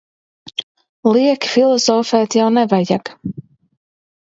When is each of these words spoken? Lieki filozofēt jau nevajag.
Lieki 1.17 1.51
filozofēt 1.57 2.39
jau 2.41 2.49
nevajag. 2.57 3.15